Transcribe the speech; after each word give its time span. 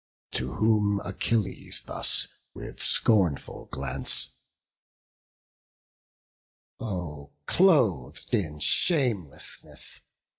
To 0.31 0.53
whom 0.53 0.99
Achilles 1.01 1.83
thus 1.85 2.27
with 2.55 2.81
scornful 2.81 3.67
glance; 3.67 4.29
"Oh, 6.79 7.33
cloth'd 7.45 8.33
in 8.33 8.57
shamelessness! 8.57 9.99